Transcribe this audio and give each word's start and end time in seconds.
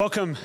Welcome 0.00 0.36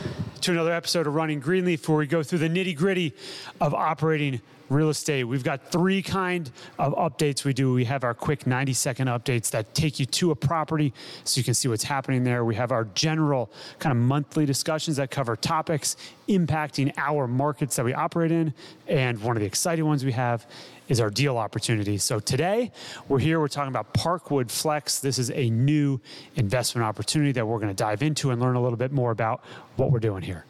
to 0.42 0.52
another 0.52 0.72
episode 0.72 1.08
of 1.08 1.16
Running 1.16 1.40
Greenleaf, 1.40 1.90
where 1.90 1.98
we 1.98 2.06
go 2.06 2.22
through 2.22 2.38
the 2.38 2.48
nitty 2.48 2.78
gritty 2.78 3.16
of 3.60 3.74
operating 3.74 4.42
real 4.70 4.90
estate. 4.90 5.24
We've 5.24 5.44
got 5.44 5.72
three 5.72 6.02
kind 6.02 6.50
of 6.78 6.94
updates 6.96 7.44
we 7.44 7.54
do. 7.54 7.74
We 7.74 7.86
have 7.86 8.04
our 8.04 8.14
quick 8.14 8.48
90 8.48 8.74
second 8.74 9.08
updates 9.08 9.50
that 9.52 9.74
take 9.74 10.00
you 10.00 10.06
to 10.06 10.32
a 10.32 10.36
property 10.36 10.94
so 11.24 11.40
you 11.40 11.44
can 11.44 11.54
see 11.54 11.68
what's 11.68 11.84
happening 11.84 12.24
there. 12.24 12.46
We 12.46 12.56
have 12.56 12.72
our 12.72 12.86
general 12.86 13.52
kind 13.80 13.92
of 13.92 13.98
monthly 13.98 14.46
discussions 14.46 14.98
that 14.98 15.12
cover 15.12 15.36
topics 15.36 15.98
impacting 16.28 16.94
our 16.98 17.28
markets 17.28 17.76
that 17.76 17.86
we 17.86 17.94
operate 17.94 18.32
in. 18.32 18.54
And 18.88 19.22
one 19.22 19.36
of 19.36 19.42
the 19.42 19.48
exciting 19.48 19.86
ones 19.86 20.06
we 20.06 20.12
have 20.12 20.46
is 20.88 21.00
our 21.00 21.10
deal 21.10 21.38
opportunity. 21.38 21.98
So 21.98 22.20
today 22.20 22.72
we're 23.08 23.20
here, 23.20 23.40
we're 23.40 23.48
talking 23.48 23.70
about 23.70 23.94
Parkwood 23.94 24.50
Flex. 24.50 25.00
This 25.00 25.20
is 25.20 25.32
a 25.32 25.50
new 25.50 26.00
investment 26.36 26.86
opportunity 26.86 27.32
that 27.34 27.46
we're 27.46 27.60
going 27.60 27.70
to 27.70 27.74
dive 27.74 28.02
into 28.02 28.32
and 28.32 28.42
learn 28.42 28.56
a 28.56 28.62
little 28.62 28.78
bit 28.78 28.92
more 28.92 29.12
about 29.12 29.44
what 29.76 29.92
we're 29.92 30.00
doing 30.00 30.24
here. 30.24 30.46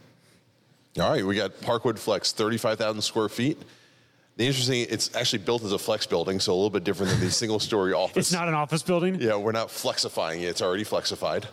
All 0.99 1.12
right, 1.12 1.26
we 1.26 1.36
got 1.36 1.52
Parkwood 1.62 1.99
Flex, 1.99 2.31
35,000 2.31 3.02
square 3.02 3.30
feet. 3.30 3.62
The 4.39 4.48
interesting, 4.48 4.85
it's 4.89 5.13
actually 5.17 5.39
built 5.39 5.66
as 5.66 5.73
a 5.73 5.77
flex 5.77 6.05
building, 6.05 6.39
so 6.39 6.53
a 6.53 6.55
little 6.55 6.70
bit 6.70 6.85
different 6.85 7.11
than 7.11 7.20
the 7.20 7.30
single 7.43 7.59
story 7.59 7.91
office. 7.91 8.27
It's 8.27 8.31
not 8.31 8.47
an 8.47 8.53
office 8.53 8.81
building? 8.81 9.20
Yeah, 9.20 9.35
we're 9.35 9.52
not 9.52 9.67
flexifying 9.67 10.38
it, 10.38 10.45
it's 10.45 10.61
already 10.61 10.85
flexified. 10.85 11.43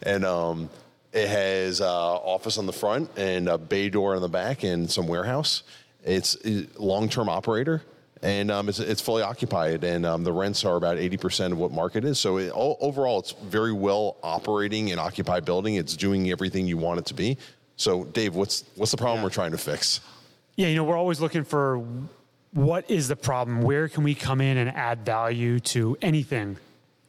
And 0.00 0.24
um, 0.24 0.70
it 1.12 1.28
has 1.28 1.82
uh, 1.82 1.86
office 1.86 2.56
on 2.56 2.64
the 2.64 2.72
front 2.72 3.10
and 3.18 3.50
a 3.50 3.58
bay 3.58 3.90
door 3.90 4.16
on 4.16 4.22
the 4.22 4.30
back 4.30 4.62
and 4.62 4.90
some 4.90 5.06
warehouse. 5.08 5.62
It's 6.04 6.38
a 6.46 6.66
long-term 6.78 7.28
operator 7.28 7.82
and 8.22 8.50
um, 8.50 8.70
it's, 8.70 8.78
it's, 8.78 9.02
fully 9.02 9.22
occupied, 9.22 9.84
and 9.84 10.06
um, 10.06 10.24
the 10.24 10.32
rents 10.32 10.64
are 10.64 10.76
about 10.76 10.96
80% 10.96 11.52
of 11.52 11.58
what 11.58 11.70
market 11.70 12.02
is. 12.02 12.18
So 12.18 12.38
it, 12.38 12.50
all, 12.50 12.78
overall, 12.80 13.18
it's 13.18 13.32
very 13.32 13.72
well 13.72 14.16
operating 14.22 14.90
and 14.90 14.98
occupied 14.98 15.44
building. 15.44 15.74
It's 15.74 15.96
doing 15.98 16.30
everything 16.30 16.66
you 16.66 16.78
want 16.78 16.98
it 16.98 17.06
to 17.06 17.14
be. 17.14 17.36
So, 17.76 18.04
Dave, 18.04 18.34
what's 18.36 18.64
what's 18.76 18.92
the 18.92 18.96
problem 18.96 19.18
yeah. 19.18 19.24
we're 19.24 19.30
trying 19.30 19.50
to 19.50 19.58
fix? 19.58 20.00
Yeah, 20.56 20.68
you 20.68 20.76
know, 20.76 20.84
we're 20.84 20.96
always 20.96 21.20
looking 21.20 21.44
for 21.44 21.82
what 22.52 22.90
is 22.90 23.08
the 23.08 23.16
problem? 23.16 23.62
Where 23.62 23.88
can 23.88 24.04
we 24.04 24.14
come 24.14 24.40
in 24.40 24.56
and 24.56 24.70
add 24.70 25.04
value 25.04 25.60
to 25.60 25.96
anything 26.02 26.58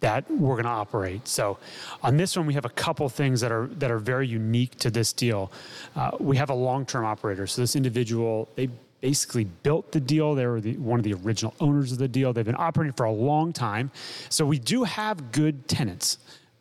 that 0.03 0.29
we're 0.29 0.55
going 0.55 0.65
to 0.65 0.69
operate. 0.69 1.25
So, 1.29 1.57
on 2.01 2.17
this 2.17 2.35
one, 2.35 2.45
we 2.45 2.53
have 2.55 2.65
a 2.65 2.69
couple 2.69 3.07
things 3.07 3.39
that 3.39 3.53
are 3.53 3.67
that 3.79 3.89
are 3.89 3.99
very 3.99 4.27
unique 4.27 4.75
to 4.79 4.91
this 4.91 5.13
deal. 5.13 5.49
Uh, 5.95 6.11
we 6.19 6.35
have 6.35 6.49
a 6.49 6.53
long-term 6.53 7.05
operator. 7.05 7.47
So 7.47 7.61
this 7.61 7.77
individual, 7.77 8.49
they 8.55 8.67
basically 8.99 9.45
built 9.45 9.93
the 9.93 10.01
deal. 10.01 10.35
They 10.35 10.45
were 10.45 10.59
the, 10.59 10.75
one 10.75 10.99
of 10.99 11.05
the 11.05 11.13
original 11.13 11.53
owners 11.61 11.93
of 11.93 11.99
the 11.99 12.09
deal. 12.09 12.33
They've 12.33 12.43
been 12.43 12.55
operating 12.57 12.91
for 12.93 13.05
a 13.05 13.13
long 13.13 13.53
time. 13.53 13.91
So 14.27 14.45
we 14.45 14.59
do 14.59 14.83
have 14.83 15.31
good 15.31 15.69
tenants, 15.69 16.17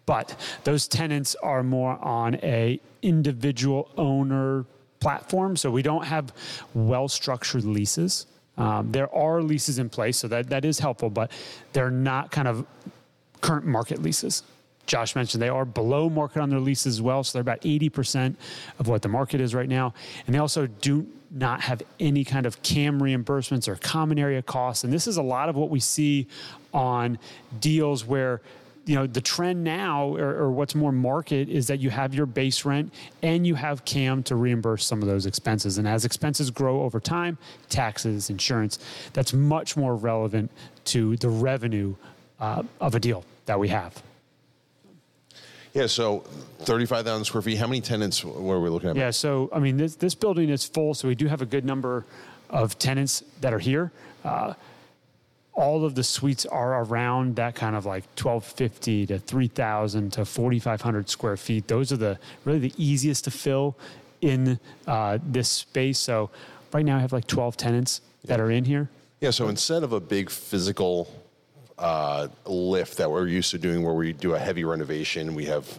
but 0.06 0.36
those 0.62 0.86
tenants 0.86 1.34
are 1.42 1.64
more 1.64 1.98
on 2.00 2.36
a 2.44 2.80
individual 3.02 3.90
owner 3.96 4.64
platform. 5.00 5.56
So 5.56 5.68
we 5.68 5.82
don't 5.82 6.04
have 6.04 6.32
well 6.74 7.08
structured 7.08 7.64
leases. 7.64 8.26
Um, 8.58 8.92
there 8.92 9.12
are 9.14 9.42
leases 9.42 9.78
in 9.78 9.88
place, 9.88 10.18
so 10.18 10.28
that, 10.28 10.50
that 10.50 10.64
is 10.64 10.78
helpful, 10.78 11.10
but 11.10 11.30
they're 11.72 11.90
not 11.90 12.30
kind 12.30 12.46
of 12.46 12.66
current 13.40 13.66
market 13.66 14.02
leases. 14.02 14.42
Josh 14.86 15.14
mentioned 15.14 15.40
they 15.40 15.48
are 15.48 15.64
below 15.64 16.10
market 16.10 16.40
on 16.40 16.50
their 16.50 16.60
leases 16.60 16.96
as 16.96 17.02
well, 17.02 17.22
so 17.24 17.32
they're 17.32 17.42
about 17.42 17.60
80% 17.62 18.34
of 18.78 18.88
what 18.88 19.02
the 19.02 19.08
market 19.08 19.40
is 19.40 19.54
right 19.54 19.68
now. 19.68 19.94
And 20.26 20.34
they 20.34 20.38
also 20.38 20.66
do 20.66 21.06
not 21.30 21.62
have 21.62 21.82
any 21.98 22.24
kind 22.24 22.46
of 22.46 22.62
CAM 22.62 23.00
reimbursements 23.00 23.68
or 23.68 23.76
common 23.76 24.18
area 24.18 24.42
costs. 24.42 24.84
And 24.84 24.92
this 24.92 25.06
is 25.06 25.16
a 25.16 25.22
lot 25.22 25.48
of 25.48 25.56
what 25.56 25.70
we 25.70 25.80
see 25.80 26.26
on 26.74 27.18
deals 27.60 28.04
where 28.04 28.42
you 28.84 28.96
know 28.96 29.06
the 29.06 29.20
trend 29.20 29.62
now 29.62 30.08
or, 30.16 30.36
or, 30.36 30.50
what's 30.50 30.74
more 30.74 30.92
market 30.92 31.48
is 31.48 31.68
that 31.68 31.78
you 31.78 31.90
have 31.90 32.14
your 32.14 32.26
base 32.26 32.64
rent 32.64 32.92
and 33.22 33.46
you 33.46 33.54
have 33.54 33.84
cam 33.84 34.22
to 34.24 34.34
reimburse 34.34 34.84
some 34.84 35.02
of 35.02 35.08
those 35.08 35.26
expenses 35.26 35.78
and 35.78 35.86
as 35.86 36.04
expenses 36.04 36.50
grow 36.50 36.82
over 36.82 36.98
time 36.98 37.38
taxes 37.68 38.28
insurance 38.28 38.78
that's 39.12 39.32
much 39.32 39.76
more 39.76 39.94
relevant 39.94 40.50
to 40.84 41.16
the 41.18 41.28
revenue 41.28 41.94
uh, 42.40 42.62
of 42.80 42.94
a 42.94 43.00
deal 43.00 43.24
that 43.46 43.58
we 43.58 43.68
have 43.68 44.02
yeah, 45.74 45.86
so 45.86 46.18
35,000 46.60 47.24
square 47.24 47.42
feet. 47.42 47.56
How 47.56 47.66
many 47.66 47.80
tenants 47.80 48.22
were 48.24 48.60
we 48.60 48.68
looking 48.68 48.90
at? 48.90 48.96
Yeah, 48.96 49.10
so 49.10 49.48
I 49.52 49.58
mean, 49.58 49.78
this, 49.78 49.96
this 49.96 50.14
building 50.14 50.50
is 50.50 50.66
full, 50.66 50.92
so 50.92 51.08
we 51.08 51.14
do 51.14 51.28
have 51.28 51.40
a 51.40 51.46
good 51.46 51.64
number 51.64 52.04
of 52.50 52.78
tenants 52.78 53.24
that 53.40 53.54
are 53.54 53.58
here. 53.58 53.90
Uh, 54.22 54.52
all 55.54 55.84
of 55.84 55.94
the 55.94 56.02
suites 56.02 56.46
are 56.46 56.82
around 56.82 57.36
that 57.36 57.54
kind 57.54 57.76
of 57.76 57.84
like 57.84 58.04
1250 58.18 59.06
to 59.06 59.18
3000 59.18 60.12
to 60.12 60.24
4500 60.24 61.10
square 61.10 61.36
feet. 61.36 61.68
Those 61.68 61.92
are 61.92 61.96
the 61.96 62.18
really 62.44 62.58
the 62.58 62.74
easiest 62.76 63.24
to 63.24 63.30
fill 63.30 63.76
in 64.20 64.58
uh, 64.86 65.18
this 65.22 65.48
space. 65.48 65.98
So 65.98 66.30
right 66.72 66.84
now 66.84 66.96
I 66.96 67.00
have 67.00 67.12
like 67.12 67.26
12 67.26 67.56
tenants 67.56 68.00
that 68.24 68.40
are 68.40 68.50
in 68.50 68.64
here. 68.64 68.88
Yeah, 69.20 69.30
so 69.30 69.48
instead 69.48 69.82
of 69.82 69.92
a 69.92 70.00
big 70.00 70.30
physical 70.30 71.08
uh, 71.82 72.28
lift 72.46 72.96
that 72.98 73.10
we're 73.10 73.26
used 73.26 73.50
to 73.50 73.58
doing 73.58 73.82
where 73.82 73.94
we 73.94 74.12
do 74.12 74.34
a 74.34 74.38
heavy 74.38 74.64
renovation. 74.64 75.34
We 75.34 75.46
have 75.46 75.78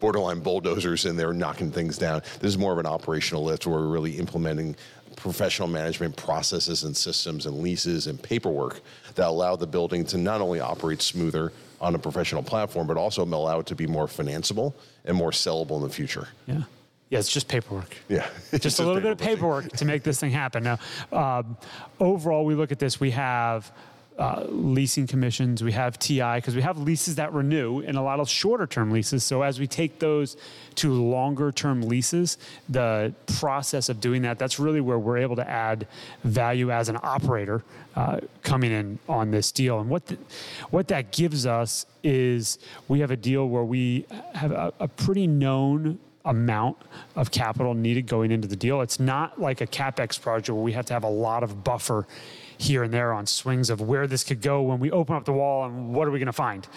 borderline 0.00 0.40
bulldozers 0.40 1.04
in 1.04 1.16
there 1.16 1.32
knocking 1.32 1.70
things 1.70 1.98
down. 1.98 2.22
This 2.40 2.48
is 2.48 2.58
more 2.58 2.72
of 2.72 2.78
an 2.78 2.86
operational 2.86 3.44
lift 3.44 3.66
where 3.66 3.78
we're 3.78 3.86
really 3.86 4.18
implementing 4.18 4.74
professional 5.16 5.68
management 5.68 6.16
processes 6.16 6.84
and 6.84 6.96
systems 6.96 7.46
and 7.46 7.58
leases 7.58 8.06
and 8.06 8.22
paperwork 8.22 8.80
that 9.14 9.26
allow 9.26 9.56
the 9.56 9.66
building 9.66 10.04
to 10.06 10.18
not 10.18 10.40
only 10.40 10.60
operate 10.60 11.02
smoother 11.02 11.52
on 11.80 11.94
a 11.94 11.98
professional 11.98 12.42
platform, 12.42 12.86
but 12.86 12.96
also 12.96 13.24
allow 13.24 13.60
it 13.60 13.66
to 13.66 13.74
be 13.74 13.86
more 13.86 14.06
financeable 14.06 14.74
and 15.04 15.16
more 15.16 15.30
sellable 15.30 15.76
in 15.76 15.82
the 15.82 15.88
future. 15.88 16.28
Yeah. 16.46 16.62
Yeah, 17.08 17.18
it's 17.18 17.32
just 17.32 17.48
paperwork. 17.48 17.96
Yeah, 18.08 18.28
just, 18.52 18.62
just 18.62 18.78
a 18.78 18.84
little 18.86 19.02
bit 19.02 19.10
of 19.10 19.18
paperwork 19.18 19.68
to 19.72 19.84
make 19.84 20.04
this 20.04 20.20
thing 20.20 20.30
happen. 20.30 20.62
Now, 20.62 20.78
um, 21.10 21.56
overall, 21.98 22.44
we 22.44 22.54
look 22.54 22.70
at 22.70 22.78
this. 22.78 23.00
We 23.00 23.10
have 23.10 23.72
uh, 24.20 24.44
leasing 24.50 25.06
commissions, 25.06 25.64
we 25.64 25.72
have 25.72 25.98
TI, 25.98 26.34
because 26.34 26.54
we 26.54 26.60
have 26.60 26.76
leases 26.76 27.14
that 27.14 27.32
renew 27.32 27.80
and 27.80 27.96
a 27.96 28.02
lot 28.02 28.20
of 28.20 28.28
shorter 28.28 28.66
term 28.66 28.90
leases. 28.90 29.24
So 29.24 29.40
as 29.40 29.58
we 29.58 29.66
take 29.66 29.98
those 29.98 30.36
to 30.74 30.92
longer 30.92 31.50
term 31.50 31.80
leases, 31.80 32.36
the 32.68 33.14
process 33.38 33.88
of 33.88 33.98
doing 33.98 34.20
that, 34.22 34.38
that's 34.38 34.58
really 34.58 34.82
where 34.82 34.98
we're 34.98 35.16
able 35.16 35.36
to 35.36 35.48
add 35.48 35.86
value 36.22 36.70
as 36.70 36.90
an 36.90 36.98
operator 37.02 37.64
uh, 37.96 38.20
coming 38.42 38.72
in 38.72 38.98
on 39.08 39.30
this 39.30 39.50
deal. 39.50 39.80
And 39.80 39.88
what, 39.88 40.04
the, 40.04 40.18
what 40.68 40.88
that 40.88 41.12
gives 41.12 41.46
us 41.46 41.86
is 42.04 42.58
we 42.88 43.00
have 43.00 43.10
a 43.10 43.16
deal 43.16 43.48
where 43.48 43.64
we 43.64 44.04
have 44.34 44.52
a, 44.52 44.70
a 44.80 44.88
pretty 44.88 45.26
known 45.26 45.98
amount 46.26 46.76
of 47.16 47.30
capital 47.30 47.72
needed 47.72 48.06
going 48.06 48.30
into 48.30 48.46
the 48.46 48.56
deal. 48.56 48.82
It's 48.82 49.00
not 49.00 49.40
like 49.40 49.62
a 49.62 49.66
capex 49.66 50.20
project 50.20 50.50
where 50.50 50.62
we 50.62 50.72
have 50.72 50.84
to 50.86 50.92
have 50.92 51.04
a 51.04 51.08
lot 51.08 51.42
of 51.42 51.64
buffer 51.64 52.06
here 52.60 52.82
and 52.82 52.92
there 52.92 53.12
on 53.12 53.26
swings 53.26 53.70
of 53.70 53.80
where 53.80 54.06
this 54.06 54.22
could 54.22 54.42
go 54.42 54.60
when 54.62 54.78
we 54.78 54.90
open 54.90 55.16
up 55.16 55.24
the 55.24 55.32
wall 55.32 55.64
and 55.64 55.94
what 55.94 56.06
are 56.06 56.10
we 56.10 56.18
going 56.18 56.26
to 56.26 56.32
find. 56.32 56.68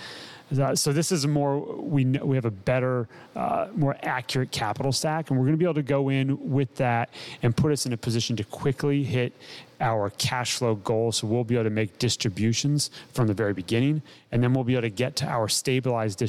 So 0.76 0.94
this 0.94 1.12
is 1.12 1.26
more 1.26 1.60
we 1.60 2.04
know, 2.04 2.24
we 2.24 2.36
have 2.36 2.46
a 2.46 2.52
better, 2.52 3.08
uh, 3.36 3.68
more 3.76 3.98
accurate 4.04 4.52
capital 4.52 4.92
stack, 4.92 5.30
and 5.30 5.40
we're 5.40 5.46
going 5.46 5.58
to 5.58 5.58
be 5.58 5.66
able 5.66 5.74
to 5.76 5.82
go 5.82 6.10
in 6.10 6.52
with 6.52 6.76
that 6.76 7.10
and 7.42 7.56
put 7.56 7.72
us 7.72 7.86
in 7.86 7.94
a 7.94 7.98
position 7.98 8.36
to 8.36 8.44
quickly 8.44 9.04
hit 9.04 9.34
our 9.82 10.12
cash 10.12 10.56
flow 10.56 10.76
goal. 10.76 11.12
So 11.12 11.28
we'll 11.28 11.44
be 11.44 11.56
able 11.56 11.64
to 11.64 11.70
make 11.72 11.98
distributions 11.98 12.92
from 13.14 13.28
the 13.28 13.34
very 13.34 13.54
beginning, 13.54 14.04
and 14.32 14.44
then 14.44 14.54
we'll 14.54 14.64
be 14.64 14.74
able 14.74 14.84
to 14.84 14.90
get 14.90 15.16
to 15.18 15.26
our 15.26 15.50
stabilized 15.50 16.22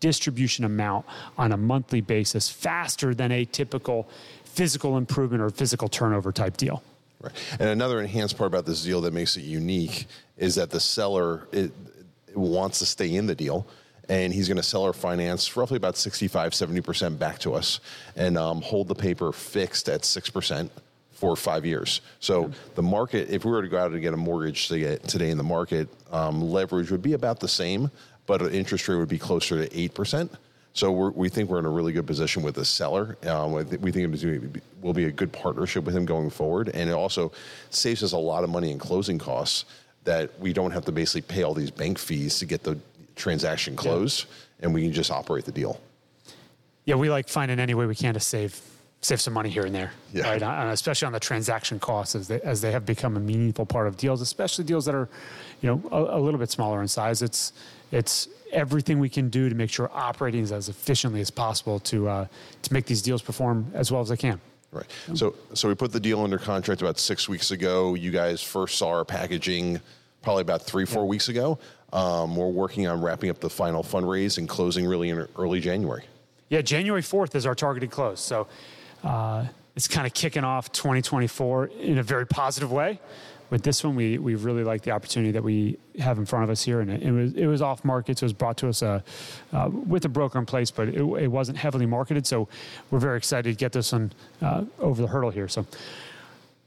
distribution 0.00 0.64
amount 0.64 1.06
on 1.38 1.52
a 1.52 1.56
monthly 1.56 2.00
basis 2.00 2.48
faster 2.50 3.14
than 3.14 3.30
a 3.30 3.44
typical 3.44 4.08
physical 4.44 4.96
improvement 4.96 5.42
or 5.42 5.50
physical 5.50 5.88
turnover 5.88 6.32
type 6.32 6.56
deal. 6.56 6.82
Right. 7.20 7.32
And 7.58 7.68
another 7.68 8.00
enhanced 8.00 8.38
part 8.38 8.48
about 8.48 8.64
this 8.64 8.82
deal 8.82 9.02
that 9.02 9.12
makes 9.12 9.36
it 9.36 9.42
unique 9.42 10.06
is 10.38 10.54
that 10.54 10.70
the 10.70 10.80
seller 10.80 11.46
it, 11.52 11.70
it 12.28 12.36
wants 12.36 12.78
to 12.78 12.86
stay 12.86 13.14
in 13.14 13.26
the 13.26 13.34
deal 13.34 13.66
and 14.08 14.32
he's 14.32 14.48
going 14.48 14.56
to 14.56 14.62
seller 14.62 14.92
finance 14.92 15.54
roughly 15.56 15.76
about 15.76 15.96
65 15.96 16.52
70% 16.52 17.18
back 17.18 17.38
to 17.40 17.54
us 17.54 17.80
and 18.16 18.38
um, 18.38 18.62
hold 18.62 18.88
the 18.88 18.94
paper 18.94 19.32
fixed 19.32 19.88
at 19.88 20.02
6% 20.02 20.70
for 21.12 21.36
five 21.36 21.66
years. 21.66 22.00
So 22.20 22.50
the 22.74 22.82
market 22.82 23.28
if 23.28 23.44
we 23.44 23.50
were 23.50 23.60
to 23.60 23.68
go 23.68 23.78
out 23.78 23.92
and 23.92 24.00
get 24.00 24.14
a 24.14 24.16
mortgage 24.16 24.68
today 24.68 25.30
in 25.30 25.36
the 25.36 25.44
market 25.44 25.88
um, 26.10 26.40
leverage 26.40 26.90
would 26.90 27.02
be 27.02 27.12
about 27.12 27.40
the 27.40 27.48
same 27.48 27.90
but 28.26 28.40
an 28.40 28.52
interest 28.52 28.88
rate 28.88 28.96
would 28.96 29.08
be 29.08 29.18
closer 29.18 29.66
to 29.66 29.88
8% 29.88 30.30
so 30.72 30.90
we 30.92 31.28
think 31.28 31.50
we're 31.50 31.58
in 31.58 31.64
a 31.64 31.70
really 31.70 31.92
good 31.92 32.06
position 32.06 32.42
with 32.42 32.54
the 32.54 32.64
seller. 32.64 33.16
Um, 33.26 33.52
we 33.52 33.90
think 33.90 34.22
it 34.22 34.62
will 34.80 34.92
be 34.92 35.04
a 35.06 35.10
good 35.10 35.32
partnership 35.32 35.84
with 35.84 35.96
him 35.96 36.04
going 36.04 36.30
forward, 36.30 36.68
and 36.68 36.88
it 36.88 36.92
also 36.92 37.32
saves 37.70 38.02
us 38.02 38.12
a 38.12 38.18
lot 38.18 38.44
of 38.44 38.50
money 38.50 38.70
in 38.70 38.78
closing 38.78 39.18
costs 39.18 39.64
that 40.04 40.38
we 40.38 40.52
don't 40.52 40.70
have 40.70 40.84
to 40.84 40.92
basically 40.92 41.22
pay 41.22 41.42
all 41.42 41.54
these 41.54 41.70
bank 41.70 41.98
fees 41.98 42.38
to 42.38 42.46
get 42.46 42.62
the 42.62 42.78
transaction 43.16 43.74
closed, 43.76 44.26
yeah. 44.26 44.64
and 44.66 44.74
we 44.74 44.82
can 44.82 44.92
just 44.92 45.10
operate 45.10 45.44
the 45.44 45.52
deal. 45.52 45.80
Yeah, 46.84 46.94
we 46.94 47.10
like 47.10 47.28
finding 47.28 47.58
any 47.58 47.74
way 47.74 47.86
we 47.86 47.94
can 47.94 48.14
to 48.14 48.20
save 48.20 48.60
save 49.02 49.20
some 49.20 49.32
money 49.32 49.48
here 49.48 49.64
and 49.64 49.74
there, 49.74 49.92
Yeah. 50.12 50.28
right? 50.28 50.42
And 50.42 50.70
especially 50.70 51.06
on 51.06 51.12
the 51.12 51.20
transaction 51.20 51.78
costs 51.80 52.14
as 52.14 52.28
they, 52.28 52.40
as 52.42 52.60
they 52.60 52.70
have 52.72 52.84
become 52.84 53.16
a 53.16 53.20
meaningful 53.20 53.64
part 53.64 53.86
of 53.86 53.96
deals, 53.96 54.20
especially 54.20 54.64
deals 54.64 54.84
that 54.84 54.94
are, 54.94 55.08
you 55.62 55.68
know, 55.70 55.82
a, 55.90 56.18
a 56.18 56.20
little 56.20 56.38
bit 56.38 56.50
smaller 56.50 56.82
in 56.82 56.88
size. 56.88 57.22
It's 57.22 57.52
it's 57.92 58.28
everything 58.52 58.98
we 59.00 59.08
can 59.08 59.28
do 59.30 59.48
to 59.48 59.54
make 59.54 59.70
sure 59.70 59.90
operating 59.92 60.42
is 60.42 60.52
as 60.52 60.68
efficiently 60.68 61.20
as 61.20 61.30
possible 61.30 61.78
to 61.80 62.08
uh, 62.08 62.26
to 62.62 62.72
make 62.72 62.84
these 62.86 63.00
deals 63.02 63.22
perform 63.22 63.70
as 63.74 63.90
well 63.90 64.00
as 64.02 64.08
they 64.10 64.16
can. 64.16 64.40
Right. 64.72 64.86
So, 65.14 65.34
so 65.54 65.68
we 65.68 65.74
put 65.74 65.90
the 65.90 65.98
deal 65.98 66.20
under 66.20 66.38
contract 66.38 66.80
about 66.80 66.96
six 66.98 67.28
weeks 67.28 67.50
ago. 67.50 67.94
You 67.94 68.12
guys 68.12 68.40
first 68.40 68.78
saw 68.78 68.90
our 68.90 69.04
packaging 69.04 69.80
probably 70.22 70.42
about 70.42 70.62
three, 70.62 70.84
four 70.86 71.06
weeks 71.08 71.28
ago. 71.28 71.58
Um, 71.92 72.36
we're 72.36 72.46
working 72.48 72.86
on 72.86 73.00
wrapping 73.02 73.30
up 73.30 73.40
the 73.40 73.50
final 73.50 73.82
fundraise 73.82 74.38
and 74.38 74.48
closing 74.48 74.86
really 74.86 75.08
in 75.08 75.26
early 75.36 75.58
January. 75.58 76.04
Yeah, 76.50 76.60
January 76.62 77.02
4th 77.02 77.34
is 77.34 77.46
our 77.46 77.54
targeted 77.56 77.90
close. 77.90 78.20
So 78.20 78.46
uh, 79.04 79.46
it's 79.76 79.88
kind 79.88 80.06
of 80.06 80.14
kicking 80.14 80.44
off 80.44 80.72
2024 80.72 81.66
in 81.66 81.98
a 81.98 82.02
very 82.02 82.26
positive 82.26 82.70
way. 82.70 83.00
With 83.50 83.62
this 83.62 83.82
one, 83.82 83.96
we, 83.96 84.16
we 84.18 84.36
really 84.36 84.62
like 84.62 84.82
the 84.82 84.92
opportunity 84.92 85.32
that 85.32 85.42
we 85.42 85.76
have 85.98 86.18
in 86.18 86.26
front 86.26 86.44
of 86.44 86.50
us 86.50 86.62
here. 86.62 86.80
And 86.80 86.90
it, 86.90 87.02
it 87.02 87.10
was, 87.10 87.32
it 87.34 87.46
was 87.46 87.62
off 87.62 87.84
market, 87.84 88.18
so 88.18 88.24
it 88.24 88.26
was 88.26 88.32
brought 88.32 88.56
to 88.58 88.68
us 88.68 88.82
uh, 88.82 89.00
uh, 89.52 89.68
with 89.72 90.04
a 90.04 90.08
broker 90.08 90.38
in 90.38 90.46
place, 90.46 90.70
but 90.70 90.88
it, 90.88 91.00
it 91.00 91.28
wasn't 91.28 91.58
heavily 91.58 91.86
marketed. 91.86 92.26
So 92.26 92.48
we're 92.90 93.00
very 93.00 93.16
excited 93.16 93.50
to 93.50 93.58
get 93.58 93.72
this 93.72 93.90
one 93.92 94.12
uh, 94.40 94.64
over 94.78 95.02
the 95.02 95.08
hurdle 95.08 95.30
here. 95.30 95.48
So 95.48 95.66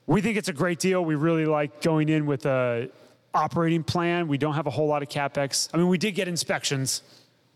we 0.07 0.19
think 0.19 0.38
it's 0.38 0.50
a 0.50 0.53
great 0.53 0.80
deal. 0.80 1.06
We 1.06 1.15
really 1.15 1.45
like 1.45 1.81
going 1.81 2.09
in 2.09 2.25
with 2.25 2.45
a 2.45 2.89
operating 3.33 3.83
plan. 3.83 4.27
We 4.27 4.38
don't 4.38 4.53
have 4.53 4.68
a 4.68 4.71
whole 4.71 4.88
lot 4.88 5.01
of 5.01 5.09
capex. 5.09 5.69
I 5.74 5.77
mean, 5.77 5.88
we 5.88 5.97
did 5.97 6.12
get 6.12 6.27
inspections. 6.27 7.01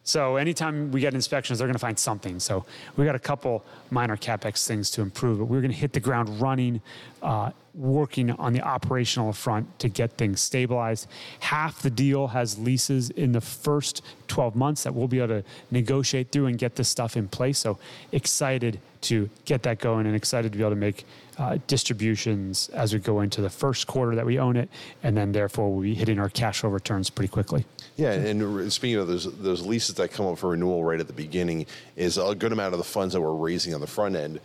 So 0.07 0.37
anytime 0.37 0.89
we 0.93 1.01
get 1.01 1.13
inspections, 1.13 1.59
they're 1.59 1.67
going 1.67 1.75
to 1.75 1.79
find 1.79 1.99
something. 1.99 2.39
So 2.39 2.63
we 2.95 3.03
got 3.03 3.15
a 3.15 3.19
couple 3.19 3.65
minor 3.91 4.15
capex 4.15 4.65
things 4.65 4.89
to 4.91 5.01
improve, 5.01 5.39
but 5.39 5.45
we're 5.45 5.59
going 5.59 5.71
to 5.71 5.77
hit 5.77 5.91
the 5.91 5.99
ground 5.99 6.39
running, 6.39 6.81
uh, 7.21 7.51
working 7.77 8.31
on 8.31 8.53
the 8.53 8.61
operational 8.61 9.31
front 9.31 9.79
to 9.79 9.87
get 9.87 10.11
things 10.13 10.41
stabilized. 10.41 11.07
Half 11.39 11.83
the 11.83 11.89
deal 11.89 12.27
has 12.27 12.57
leases 12.57 13.11
in 13.11 13.31
the 13.31 13.41
first 13.41 14.01
12 14.27 14.55
months 14.55 14.83
that 14.83 14.93
we'll 14.93 15.07
be 15.07 15.19
able 15.19 15.41
to 15.41 15.43
negotiate 15.69 16.31
through 16.31 16.47
and 16.47 16.57
get 16.57 16.75
this 16.75 16.89
stuff 16.89 17.15
in 17.15 17.27
place. 17.27 17.59
So 17.59 17.77
excited 18.11 18.79
to 19.01 19.29
get 19.45 19.63
that 19.63 19.79
going 19.79 20.07
and 20.07 20.15
excited 20.15 20.51
to 20.51 20.57
be 20.57 20.63
able 20.63 20.71
to 20.71 20.75
make 20.75 21.05
uh, 21.37 21.59
distributions 21.67 22.69
as 22.69 22.93
we 22.93 22.99
go 22.99 23.21
into 23.21 23.41
the 23.41 23.49
first 23.49 23.85
quarter 23.85 24.15
that 24.15 24.25
we 24.25 24.39
own 24.39 24.57
it, 24.57 24.69
and 25.03 25.15
then 25.15 25.31
therefore 25.31 25.71
we'll 25.71 25.83
be 25.83 25.93
hitting 25.93 26.19
our 26.19 26.29
cash 26.29 26.61
flow 26.61 26.71
returns 26.71 27.11
pretty 27.11 27.31
quickly. 27.31 27.63
Yeah, 27.95 28.13
and 28.13 28.71
speaking 28.73 28.97
of 28.97 29.07
those 29.07 29.31
those 29.37 29.65
leases 29.65 29.95
that 29.95 30.11
come 30.11 30.25
up 30.25 30.39
for 30.39 30.49
renewal 30.49 30.83
right 30.83 30.99
at 30.99 31.07
the 31.07 31.13
beginning, 31.13 31.67
is 31.95 32.17
a 32.17 32.33
good 32.33 32.51
amount 32.51 32.73
of 32.73 32.79
the 32.79 32.83
funds 32.83 33.13
that 33.13 33.21
we're 33.21 33.33
raising 33.33 33.73
on 33.73 33.81
the 33.81 33.87
front 33.87 34.15
end 34.15 34.39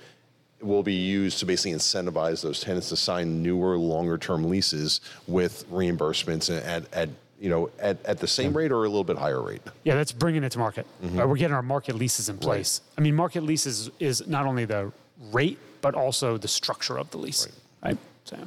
will 0.62 0.82
be 0.82 0.94
used 0.94 1.38
to 1.40 1.46
basically 1.46 1.76
incentivize 1.76 2.42
those 2.42 2.60
tenants 2.60 2.88
to 2.90 2.96
sign 2.96 3.42
newer, 3.42 3.76
longer 3.76 4.18
term 4.18 4.48
leases 4.48 5.00
with 5.26 5.68
reimbursements 5.70 6.54
at, 6.64 6.92
at 6.92 7.08
you 7.40 7.50
know 7.50 7.70
at, 7.78 8.04
at 8.04 8.18
the 8.18 8.26
same 8.26 8.56
rate 8.56 8.70
or 8.70 8.84
a 8.84 8.88
little 8.88 9.04
bit 9.04 9.18
higher 9.18 9.42
rate. 9.42 9.62
Yeah, 9.84 9.94
that's 9.94 10.12
bringing 10.12 10.44
it 10.44 10.52
to 10.52 10.58
market. 10.58 10.86
Mm-hmm. 11.02 11.20
Uh, 11.20 11.26
we're 11.26 11.36
getting 11.36 11.54
our 11.54 11.62
market 11.62 11.96
leases 11.96 12.28
in 12.28 12.38
place. 12.38 12.80
I 12.96 13.00
mean, 13.00 13.14
market 13.14 13.42
leases 13.42 13.90
is 13.98 14.26
not 14.26 14.46
only 14.46 14.64
the 14.64 14.92
rate, 15.30 15.58
but 15.80 15.94
also 15.94 16.36
the 16.36 16.48
structure 16.48 16.98
of 16.98 17.10
the 17.10 17.18
lease. 17.18 17.48
Right. 17.82 17.98
So, 18.24 18.38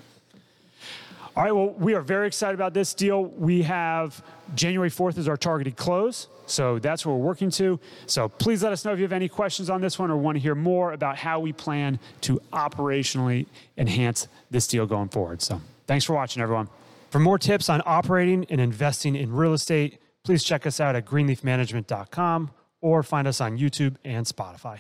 all 1.35 1.43
right. 1.43 1.51
Well, 1.53 1.71
we 1.71 1.93
are 1.95 2.01
very 2.01 2.27
excited 2.27 2.55
about 2.55 2.73
this 2.73 2.93
deal. 2.93 3.25
We 3.25 3.63
have 3.63 4.23
January 4.55 4.89
4th 4.89 5.17
is 5.17 5.27
our 5.27 5.35
targeted 5.35 5.75
close. 5.75 6.27
So 6.45 6.79
that's 6.79 7.05
what 7.05 7.13
we're 7.13 7.25
working 7.25 7.49
to. 7.51 7.79
So 8.05 8.29
please 8.29 8.63
let 8.63 8.71
us 8.71 8.85
know 8.85 8.93
if 8.93 8.99
you 8.99 9.03
have 9.03 9.11
any 9.11 9.27
questions 9.27 9.69
on 9.69 9.81
this 9.81 9.99
one 9.99 10.11
or 10.11 10.17
want 10.17 10.35
to 10.35 10.39
hear 10.39 10.55
more 10.55 10.93
about 10.93 11.17
how 11.17 11.39
we 11.39 11.51
plan 11.51 11.99
to 12.21 12.39
operationally 12.53 13.47
enhance 13.77 14.27
this 14.51 14.67
deal 14.67 14.85
going 14.85 15.09
forward. 15.09 15.41
So 15.41 15.59
thanks 15.87 16.05
for 16.05 16.13
watching, 16.13 16.41
everyone. 16.41 16.69
For 17.09 17.19
more 17.19 17.37
tips 17.37 17.69
on 17.69 17.81
operating 17.85 18.45
and 18.49 18.61
investing 18.61 19.15
in 19.15 19.33
real 19.33 19.53
estate, 19.53 19.99
please 20.23 20.43
check 20.43 20.65
us 20.65 20.79
out 20.79 20.95
at 20.95 21.05
greenleafmanagement.com 21.05 22.51
or 22.81 23.03
find 23.03 23.27
us 23.27 23.41
on 23.41 23.57
YouTube 23.57 23.95
and 24.03 24.25
Spotify. 24.25 24.79